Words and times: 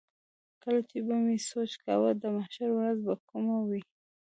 کله 0.61 0.81
چې 0.89 0.97
به 1.07 1.15
مې 1.23 1.37
سوچ 1.51 1.71
کاوه 1.83 2.09
د 2.21 2.23
محشر 2.35 2.69
ورځ 2.77 2.97
به 3.05 3.13
کومه 3.29 3.57
وي. 3.69 3.81